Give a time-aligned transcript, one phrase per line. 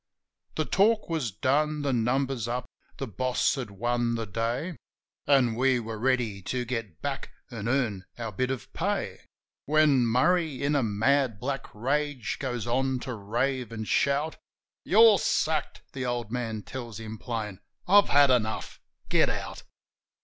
[0.55, 2.65] The talk was done, the numbers up,
[2.97, 4.75] the boss had won the day.
[5.27, 9.19] An' we were ready to get back an' earn our bit of pay; 72 JIM
[9.19, 9.27] OF THE HILLS
[9.87, 14.37] When Murray, in a mad black rage, goes on to rave an' shout.
[14.83, 17.59] "You're sacked," the old man tells him plain.
[17.87, 18.79] "I've had enough.
[19.07, 19.61] Get out!"